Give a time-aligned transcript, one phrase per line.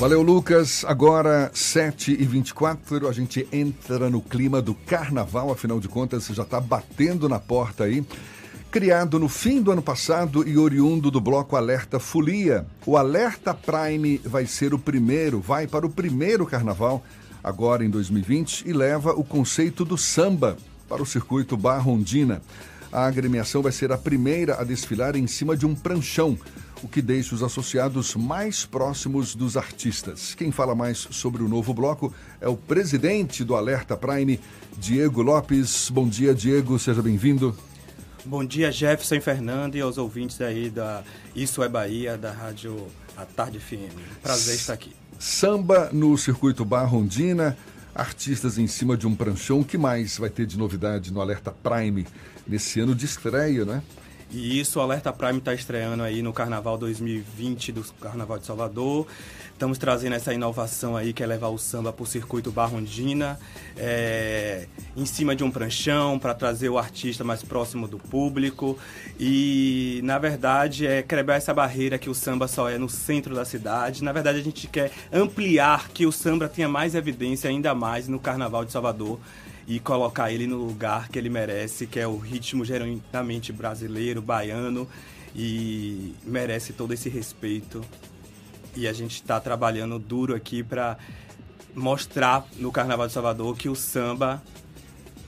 [0.00, 0.82] Valeu, Lucas.
[0.86, 7.28] Agora, 7h24, a gente entra no clima do carnaval, afinal de contas, já está batendo
[7.28, 8.02] na porta aí.
[8.70, 14.16] Criado no fim do ano passado e oriundo do bloco Alerta Folia, o Alerta Prime
[14.24, 17.04] vai ser o primeiro, vai para o primeiro carnaval,
[17.44, 20.56] agora em 2020, e leva o conceito do samba
[20.88, 22.40] para o circuito Barrondina.
[22.90, 26.38] A agremiação vai ser a primeira a desfilar em cima de um pranchão,
[26.82, 30.34] o que deixa os associados mais próximos dos artistas.
[30.34, 34.40] Quem fala mais sobre o novo bloco é o presidente do Alerta Prime,
[34.78, 35.90] Diego Lopes.
[35.90, 37.56] Bom dia, Diego, seja bem-vindo.
[38.24, 41.02] Bom dia, Jefferson Fernando e aos ouvintes aí da
[41.34, 42.86] Isso é Bahia, da Rádio
[43.16, 43.94] A Tarde FM.
[44.22, 44.92] Prazer estar aqui.
[45.18, 47.56] Samba no circuito Barrondina,
[47.94, 49.60] artistas em cima de um pranchão.
[49.60, 52.06] O que mais vai ter de novidade no Alerta Prime
[52.46, 53.82] nesse ano de estreia, né?
[54.32, 59.04] E isso, o Alerta Prime está estreando aí no Carnaval 2020 do Carnaval de Salvador.
[59.52, 63.40] Estamos trazendo essa inovação aí, que é levar o samba para o circuito Barrondina,
[63.76, 68.78] é, em cima de um pranchão, para trazer o artista mais próximo do público.
[69.18, 73.44] E, na verdade, é quebrar essa barreira que o samba só é no centro da
[73.44, 74.04] cidade.
[74.04, 78.20] Na verdade, a gente quer ampliar que o samba tenha mais evidência ainda mais no
[78.20, 79.18] Carnaval de Salvador
[79.70, 84.88] e colocar ele no lugar que ele merece, que é o ritmo genuinamente brasileiro, baiano,
[85.32, 87.80] e merece todo esse respeito.
[88.74, 90.98] E a gente está trabalhando duro aqui para
[91.72, 94.42] mostrar no Carnaval de Salvador que o samba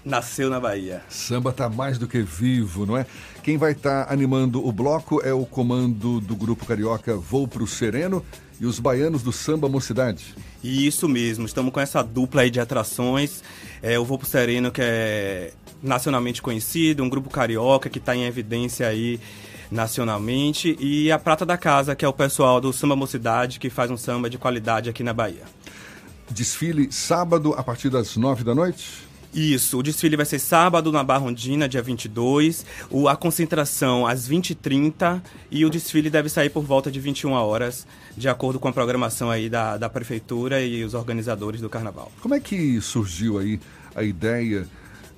[0.05, 1.05] nasceu na Bahia.
[1.09, 3.07] Samba tá mais do que vivo, não é?
[3.45, 7.65] Quem vai estar tá animando o bloco é o comando do grupo carioca Vou pro
[7.65, 8.25] Sereno
[8.63, 10.37] e os baianos do Samba Mocidade.
[10.63, 13.43] Isso mesmo, estamos com essa dupla aí de atrações.
[13.83, 18.23] É, o Vou pro Sereno, que é nacionalmente conhecido, um grupo carioca que está em
[18.23, 19.19] evidência aí
[19.69, 23.91] nacionalmente, e a Prata da Casa, que é o pessoal do Samba Mocidade, que faz
[23.91, 25.43] um samba de qualidade aqui na Bahia.
[26.31, 29.12] Desfile sábado a partir das nove da noite?
[29.35, 35.23] Isso, o desfile vai ser sábado na Barrondina, dia 22, o, a concentração às 20h30
[35.51, 39.31] e o desfile deve sair por volta de 21 horas, de acordo com a programação
[39.31, 42.13] aí da, da Prefeitura e os organizadores do Carnaval.
[42.21, 43.59] Como é que surgiu aí
[43.95, 44.69] a ideia?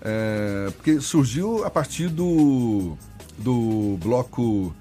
[0.01, 2.97] É, porque surgiu a partir do,
[3.37, 4.73] do bloco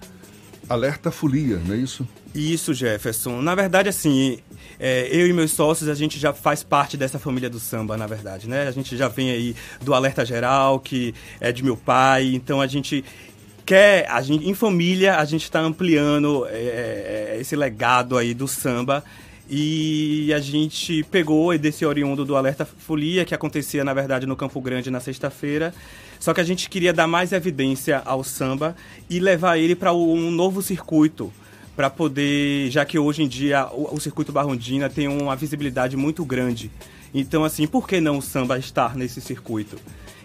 [0.69, 2.07] Alerta Folia, não é isso?
[2.33, 3.41] Isso, Jefferson.
[3.41, 4.39] Na verdade, assim,
[4.79, 8.07] é, eu e meus sócios, a gente já faz parte dessa família do samba, na
[8.07, 8.67] verdade, né?
[8.67, 12.67] A gente já vem aí do Alerta Geral, que é de meu pai, então a
[12.67, 13.03] gente
[13.65, 18.47] quer, a gente, em família, a gente está ampliando é, é, esse legado aí do
[18.47, 19.03] samba
[19.55, 24.59] e a gente pegou desse oriundo do Alerta Folia, que acontecia, na verdade, no Campo
[24.59, 25.71] Grande na sexta-feira.
[26.19, 28.75] Só que a gente queria dar mais evidência ao samba
[29.07, 31.31] e levar ele para um novo circuito
[31.75, 36.25] para poder, já que hoje em dia o, o, circuito Barrondina tem uma visibilidade muito
[36.25, 36.71] grande.
[37.13, 39.77] Então, assim, por que não o samba estar nesse circuito?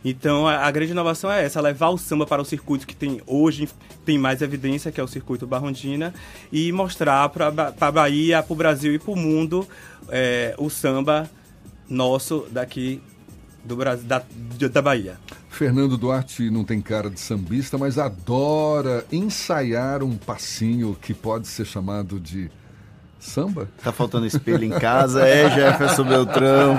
[0.04, 3.20] Então, a, a, grande inovação é essa, levar o samba para o circuito que tem
[3.26, 3.68] hoje
[4.04, 6.14] tem mais evidência, que é o circuito Barrondina,
[6.52, 7.48] e mostrar para
[7.80, 9.66] a Bahia, para o Brasil e para o mundo
[10.08, 11.28] é, o samba
[11.88, 13.02] nosso daqui
[13.64, 14.22] do Brasil, da,
[14.72, 15.18] da Bahia.
[15.50, 21.64] Fernando Duarte não tem cara de sambista, mas adora ensaiar um passinho que pode ser
[21.64, 22.50] chamado de
[23.28, 23.68] samba.
[23.82, 26.78] Tá faltando espelho em casa, é Jefferson Beltrão.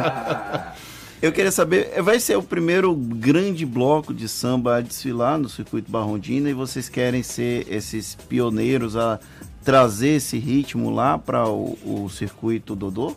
[1.22, 5.92] Eu queria saber, vai ser o primeiro grande bloco de samba a desfilar no circuito
[5.92, 9.20] Barrondina e vocês querem ser esses pioneiros a
[9.64, 13.16] trazer esse ritmo lá para o, o circuito Dodô?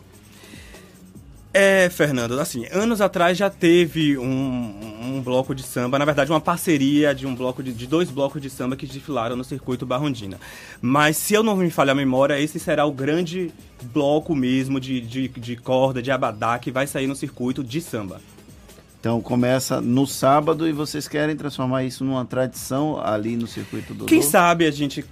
[1.53, 6.41] É, Fernando, assim, anos atrás já teve um, um bloco de samba, na verdade uma
[6.41, 10.39] parceria de um bloco de, de, dois blocos de samba que desfilaram no circuito Barrondina.
[10.81, 13.51] Mas se eu não me falhar a memória, esse será o grande
[13.93, 18.19] bloco mesmo de, de, de corda, de abadá, que vai sair no circuito de samba.
[18.99, 24.05] Então começa no sábado e vocês querem transformar isso numa tradição ali no circuito do
[24.05, 25.05] Quem sabe a gente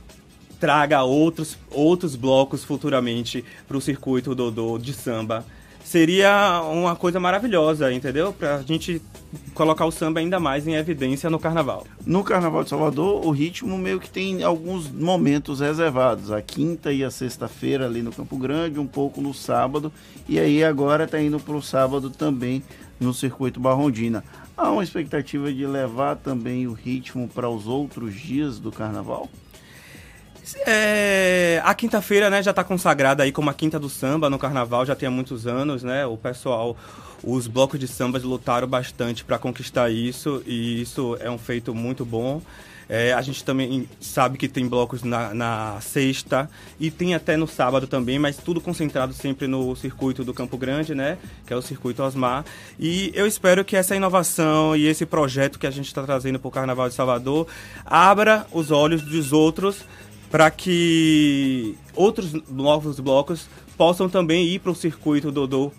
[0.60, 5.46] traga outros, outros blocos futuramente para o circuito Dodô de samba
[5.84, 8.34] seria uma coisa maravilhosa, entendeu?
[8.34, 9.02] Pra gente
[9.54, 11.86] colocar o samba ainda mais em evidência no carnaval.
[12.06, 16.32] No Carnaval de Salvador, o ritmo meio que tem alguns momentos reservados.
[16.32, 19.92] A quinta e a sexta-feira ali no Campo Grande, um pouco no sábado,
[20.28, 22.64] e aí agora está indo para o sábado também
[23.00, 24.24] no Circuito Barrondina.
[24.56, 29.30] Há uma expectativa de levar também o ritmo para os outros dias do Carnaval?
[30.66, 34.86] É, a quinta-feira, né, já está consagrada aí como a quinta do samba no carnaval,
[34.86, 36.06] já tem há muitos anos, né?
[36.06, 36.76] O pessoal,
[37.24, 42.04] os blocos de sambas lutaram bastante para conquistar isso e isso é um feito muito
[42.04, 42.42] bom.
[42.94, 47.48] É, a gente também sabe que tem blocos na, na, sexta e tem até no
[47.48, 51.18] sábado também, mas tudo concentrado sempre no circuito do Campo Grande, né?
[51.46, 52.44] Que é o circuito Osmar.
[52.78, 56.50] E eu espero que essa inovação e esse projeto que a gente está trazendo para
[56.50, 57.48] o Carnaval de Salvador
[57.86, 59.86] abra os olhos dos outros
[60.32, 63.48] para que outros novos blocos
[63.78, 65.72] possam também ir para o circuito Dodô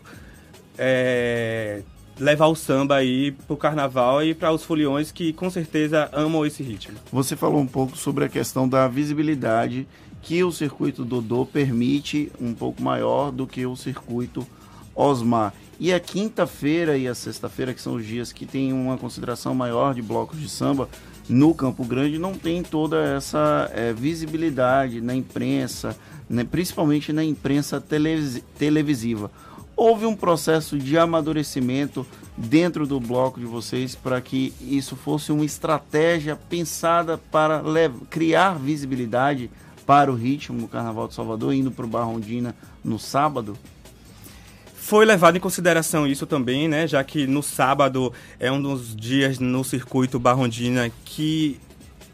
[0.76, 1.82] é,
[2.18, 6.62] levar o samba aí pro carnaval e para os foliões que com certeza amam esse
[6.62, 6.98] ritmo.
[7.10, 9.88] Você falou um pouco sobre a questão da visibilidade
[10.20, 14.46] que o circuito Dodô permite um pouco maior do que o circuito
[14.94, 15.54] Osmar.
[15.80, 19.94] E a quinta-feira e a sexta-feira, que são os dias que tem uma consideração maior
[19.94, 20.88] de blocos de samba
[21.32, 25.96] no Campo Grande, não tem toda essa é, visibilidade na imprensa,
[26.28, 27.82] né, principalmente na imprensa
[28.58, 29.30] televisiva
[29.76, 32.06] houve um processo de amadurecimento
[32.36, 37.62] dentro do bloco de vocês para que isso fosse uma estratégia pensada para
[38.08, 39.50] criar visibilidade
[39.86, 43.58] para o ritmo no Carnaval de Salvador, indo para o Barrondina no sábado?
[44.82, 46.88] Foi levado em consideração isso também, né?
[46.88, 51.60] Já que no sábado é um dos dias no circuito Barrondina que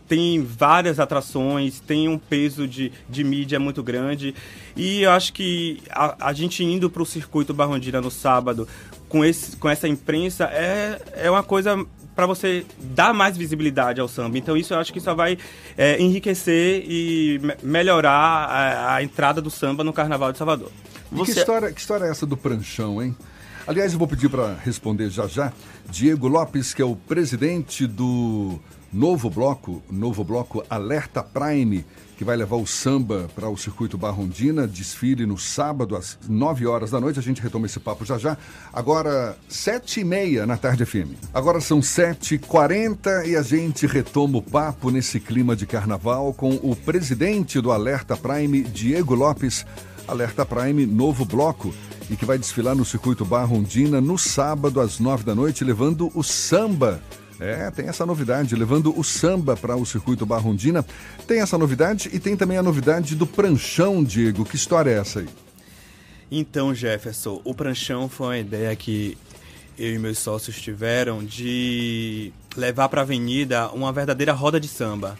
[0.06, 4.34] tem várias atrações, tem um peso de, de mídia muito grande.
[4.76, 8.68] E eu acho que a, a gente indo para o circuito Barrondina no sábado
[9.08, 11.74] com, esse, com essa imprensa é, é uma coisa
[12.14, 14.36] para você dar mais visibilidade ao samba.
[14.36, 15.38] Então isso eu acho que só vai
[15.76, 20.70] é, enriquecer e me melhorar a, a, entrada do samba no Carnaval de Salvador.
[21.10, 21.32] Você...
[21.32, 23.16] Que, história, que história é essa do pranchão, hein?
[23.66, 25.52] Aliás, eu vou pedir para responder já já
[25.90, 28.58] Diego Lopes, que é o presidente do
[28.92, 31.84] novo bloco, novo bloco Alerta Prime,
[32.16, 36.90] que vai levar o samba para o circuito Barrondina, desfile no sábado às 9 horas
[36.90, 37.18] da noite.
[37.18, 38.36] A gente retoma esse papo já já.
[38.72, 41.12] Agora, 7 e meia na tarde FM.
[41.32, 46.74] Agora são 7h40 e a gente retoma o papo nesse clima de carnaval com o
[46.74, 49.64] presidente do Alerta Prime, Diego Lopes.
[50.08, 51.72] Alerta Prime, novo bloco
[52.10, 56.22] e que vai desfilar no circuito Barrondina no sábado às 9 da noite, levando o
[56.22, 57.00] samba
[57.40, 60.84] é, tem essa novidade, levando o samba para o circuito Barrondina.
[61.26, 64.44] Tem essa novidade e tem também a novidade do pranchão, Diego.
[64.44, 65.28] Que história é essa aí?
[66.30, 69.16] Então, Jefferson, o pranchão foi uma ideia que
[69.78, 75.16] eu e meus sócios tiveram de levar para a avenida uma verdadeira roda de samba.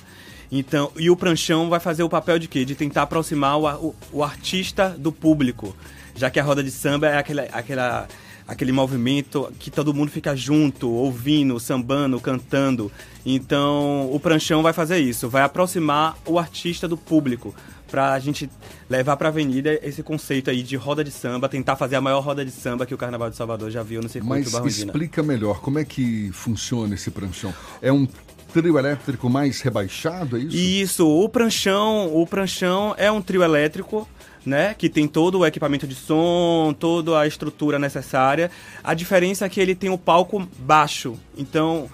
[0.51, 2.65] Então, e o pranchão vai fazer o papel de quê?
[2.65, 5.77] De tentar aproximar o, o, o artista do público,
[6.15, 8.09] já que a roda de samba é aquela, aquela
[8.49, 12.91] aquele movimento que todo mundo fica junto, ouvindo, sambando, cantando.
[13.25, 17.55] Então, o pranchão vai fazer isso, vai aproximar o artista do público
[17.91, 18.51] para a gente
[18.89, 22.21] levar para a avenida esse conceito aí de roda de samba, tentar fazer a maior
[22.21, 24.87] roda de samba que o Carnaval de Salvador já viu no circuito Mas Barrondina.
[24.87, 27.53] explica melhor, como é que funciona esse pranchão?
[27.83, 28.07] É um
[28.53, 30.57] trio elétrico mais rebaixado, é isso?
[30.57, 34.09] Isso, o pranchão, o pranchão é um trio elétrico
[34.45, 38.51] né, que tem todo o equipamento de som, toda a estrutura necessária.
[38.83, 41.89] A diferença é que ele tem o palco baixo, então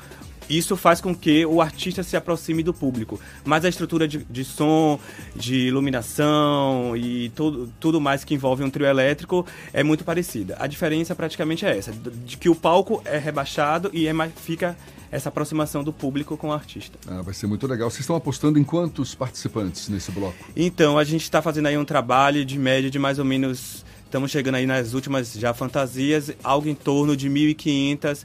[0.48, 3.20] isso faz com que o artista se aproxime do público.
[3.44, 4.98] Mas a estrutura de, de som,
[5.34, 10.56] de iluminação e tudo, tudo mais que envolve um trio elétrico é muito parecida.
[10.58, 14.76] A diferença praticamente é essa, de que o palco é rebaixado e é mais, fica
[15.14, 16.98] essa aproximação do público com o artista.
[17.06, 17.88] Ah, vai ser muito legal.
[17.88, 20.34] Vocês estão apostando em quantos participantes nesse bloco?
[20.56, 23.84] Então, a gente está fazendo aí um trabalho de média de mais ou menos.
[24.04, 28.24] Estamos chegando aí nas últimas já fantasias, algo em torno de 1.500,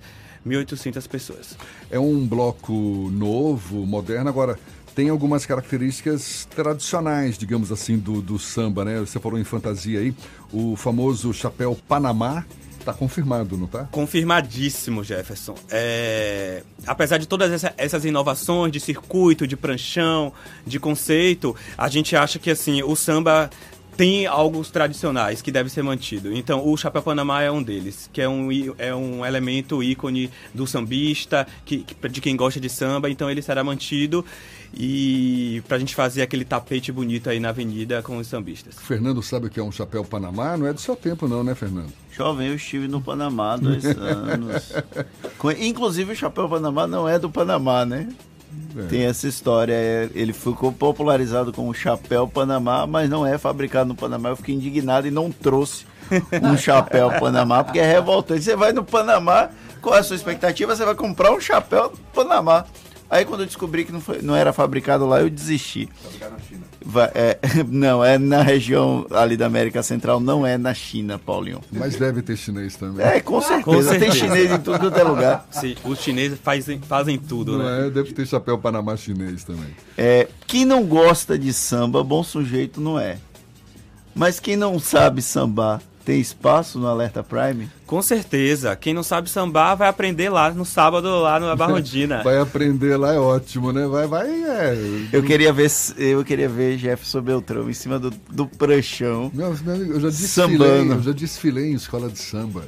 [0.49, 1.57] 1.800 pessoas.
[1.89, 2.73] É um bloco
[3.11, 4.29] novo, moderno.
[4.29, 4.57] Agora,
[4.95, 8.99] tem algumas características tradicionais, digamos assim, do, do samba, né?
[8.99, 10.13] Você falou em fantasia aí,
[10.51, 12.45] o famoso chapéu Panamá,
[12.83, 13.87] Tá confirmado, não tá?
[13.91, 15.53] Confirmadíssimo, Jefferson.
[15.69, 16.63] É...
[16.87, 20.31] Apesar de todas essa, essas inovações de circuito, de pranchão,
[20.65, 23.49] de conceito, a gente acha que assim o samba
[23.99, 26.33] tem alguns tradicionais que deve ser mantido.
[26.33, 30.65] Então, o chapéu panamá é um deles, que é um, é um elemento ícone do
[30.65, 34.23] sambista, que, de quem gosta de samba, então ele será mantido
[34.73, 38.75] e pra gente fazer aquele tapete bonito aí na avenida com os sambistas.
[38.79, 40.55] Fernando sabe o que é um chapéu Panamá?
[40.55, 41.91] Não é do seu tempo não, né, Fernando?
[42.09, 44.71] Jovem, eu estive no Panamá há dois anos.
[45.59, 48.07] Inclusive o chapéu Panamá não é do Panamá, né?
[48.77, 48.83] É.
[48.83, 53.95] Tem essa história, é, ele ficou popularizado como chapéu Panamá, mas não é fabricado no
[53.95, 54.29] Panamá.
[54.29, 55.85] Eu fiquei indignado e não trouxe
[56.41, 58.43] um chapéu Panamá, porque é revoltante.
[58.43, 59.49] Você vai no Panamá,
[59.81, 60.75] qual é a sua expectativa?
[60.75, 62.65] Você vai comprar um chapéu Panamá.
[63.09, 65.89] Aí quando eu descobri que não, foi, não era fabricado lá, eu desisti.
[66.03, 66.61] Fabricado na China.
[66.85, 71.61] Vai, é, não, é na região ali da América Central, não é na China, Paulinho.
[71.71, 73.05] Mas deve ter chinês também.
[73.05, 73.63] É, com certeza.
[73.63, 73.99] Com certeza.
[73.99, 75.47] Tem chinês em tudo quanto é lugar.
[75.49, 77.87] Sim, os chineses fazem, fazem tudo, não né?
[77.87, 79.75] É, deve ter chapéu Panamá chinês também.
[79.97, 83.17] É, quem não gosta de samba, bom sujeito não é.
[84.13, 87.69] Mas quem não sabe sambar tem espaço no Alerta Prime?
[87.85, 88.75] Com certeza.
[88.75, 92.23] Quem não sabe sambar vai aprender lá no sábado, lá na Barrondina.
[92.25, 93.85] vai aprender lá, é ótimo, né?
[93.85, 94.75] Vai, vai, é.
[95.13, 99.29] Eu queria ver, eu queria ver Jefferson Beltrão em cima do, do pranchão.
[99.31, 100.93] Meu, eu já desfilei, sambando.
[100.93, 102.63] eu já desfilei em escola de samba.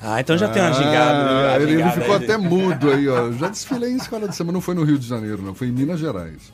[0.00, 1.62] Ah, então já ah, tem uma gingada.
[1.62, 2.24] Ele, ele ficou aí.
[2.24, 3.30] até mudo aí, ó.
[3.32, 5.72] Já desfilei em escola de samba, não foi no Rio de Janeiro, não, foi em
[5.72, 6.50] Minas Gerais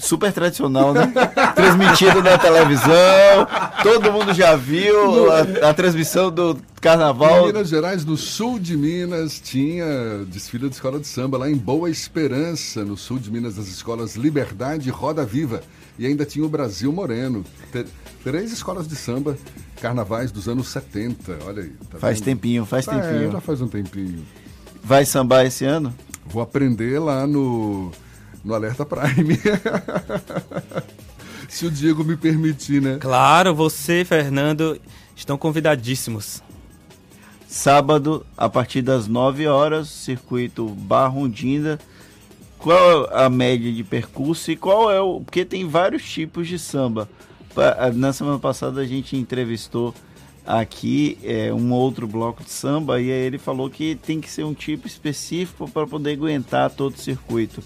[0.00, 1.12] super tradicional, né?
[1.54, 3.46] Transmitido na televisão,
[3.82, 7.44] todo mundo já viu a, a, transmissão do carnaval.
[7.44, 11.56] Em Minas Gerais, no sul de Minas, tinha desfile de escola de samba, lá em
[11.56, 15.62] Boa Esperança, no sul de Minas, das escolas Liberdade e Roda Viva.
[15.98, 17.44] E ainda tinha o Brasil Moreno.
[18.22, 19.36] Três escolas de samba,
[19.80, 21.72] carnavais dos anos 70, olha aí.
[21.90, 22.24] Tá faz vendo?
[22.24, 23.28] tempinho, faz ah, tempinho.
[23.28, 24.24] É, já faz um tempinho.
[24.82, 25.94] Vai sambar esse ano?
[26.26, 27.92] Vou aprender lá no
[28.44, 29.38] no Alerta Prime.
[31.48, 32.98] Se o Diego me permitir, né?
[33.00, 34.80] Claro, você, Fernando,
[35.14, 36.42] estão convidadíssimos.
[37.46, 41.78] Sábado, a partir das 9 horas, circuito Barrondinda.
[42.58, 45.20] Qual é a média de percurso e qual é o.
[45.20, 47.08] Porque tem vários tipos de samba.
[47.94, 49.94] Na semana passada a gente entrevistou
[50.46, 54.44] aqui é, um outro bloco de samba e aí ele falou que tem que ser
[54.44, 57.62] um tipo específico para poder aguentar todo o circuito.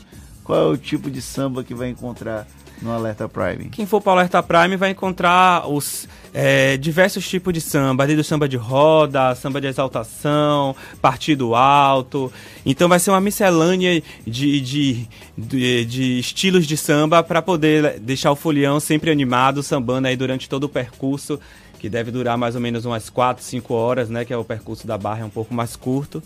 [0.48, 2.46] Qual é o tipo de samba que vai encontrar
[2.80, 3.68] no Alerta Prime?
[3.68, 8.22] Quem for para o Alerta Prime vai encontrar os é, diversos tipos de samba, desde
[8.22, 12.32] o samba de roda, samba de exaltação, partido alto.
[12.64, 18.32] Então vai ser uma miscelânea de, de, de, de estilos de samba para poder deixar
[18.32, 21.38] o folião sempre animado, sambando aí durante todo o percurso,
[21.78, 24.24] que deve durar mais ou menos umas 4, 5 horas, né?
[24.24, 26.22] Que é o percurso da barra, é um pouco mais curto.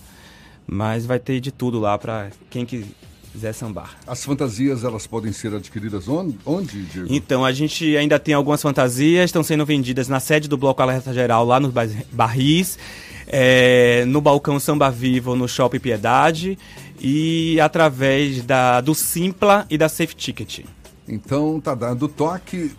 [0.64, 2.86] Mas vai ter de tudo lá para quem que
[3.38, 3.96] Zé Sambar.
[4.06, 7.08] As fantasias elas podem ser adquiridas onde, onde Diego?
[7.10, 11.12] Então, a gente ainda tem algumas fantasias, estão sendo vendidas na sede do Bloco Alerta
[11.12, 11.72] Geral, lá no
[12.12, 12.78] Barris,
[13.26, 16.58] é, no Balcão Samba Vivo, no Shopping Piedade,
[17.00, 20.60] e através da, do Simpla e da Safe Ticket.
[21.08, 22.72] Então, tá dando toque,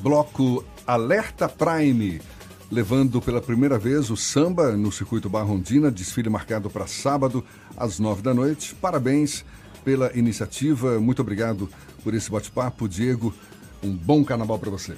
[0.00, 2.20] Bloco Alerta Prime
[2.70, 7.44] levando pela primeira vez o samba no circuito Barrondina, desfile marcado para sábado
[7.76, 8.74] às nove da noite.
[8.74, 9.44] Parabéns
[9.88, 11.00] pela iniciativa.
[11.00, 11.66] Muito obrigado
[12.04, 13.32] por esse bate-papo, Diego.
[13.82, 14.92] Um bom carnaval para você.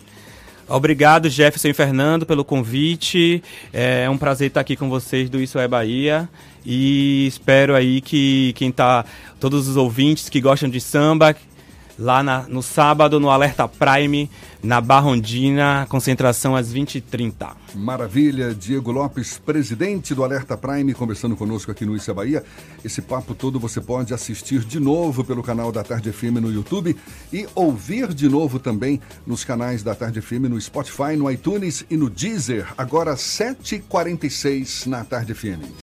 [0.66, 3.40] Obrigado, Jefferson e Fernando, pelo convite.
[3.72, 6.28] É um prazer estar aqui com vocês do Isso é Bahia.
[6.66, 9.04] E espero aí que quem tá.
[9.38, 11.36] Todos os ouvintes que gostam de samba,
[12.00, 14.28] lá na, no sábado, no Alerta Prime,
[14.62, 17.50] na Barrondina, concentração às 20h30.
[17.74, 22.42] Maravilha, Diego Lopes, presidente do Alerta Prime, conversando conosco aqui no Issa Bahia.
[22.82, 26.96] Esse papo todo você pode assistir de novo pelo canal da Tarde FM no YouTube
[27.32, 31.96] e ouvir de novo também nos canais da Tarde FM no Spotify, no iTunes e
[31.96, 35.89] no Deezer, agora 7h46 na Tarde FM.